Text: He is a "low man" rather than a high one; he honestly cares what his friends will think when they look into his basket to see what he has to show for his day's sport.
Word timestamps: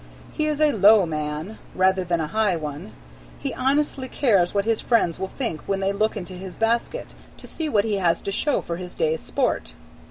He 0.33 0.47
is 0.47 0.59
a 0.59 0.71
"low 0.71 1.05
man" 1.05 1.59
rather 1.75 2.03
than 2.03 2.19
a 2.19 2.25
high 2.25 2.55
one; 2.55 2.93
he 3.37 3.53
honestly 3.53 4.07
cares 4.07 4.51
what 4.51 4.65
his 4.65 4.81
friends 4.81 5.19
will 5.19 5.27
think 5.27 5.61
when 5.67 5.79
they 5.79 5.91
look 5.93 6.17
into 6.17 6.33
his 6.33 6.57
basket 6.57 7.13
to 7.37 7.45
see 7.45 7.69
what 7.69 7.85
he 7.85 7.97
has 7.97 8.19
to 8.23 8.31
show 8.31 8.61
for 8.61 8.77
his 8.77 8.95
day's 8.95 9.21
sport. 9.21 9.73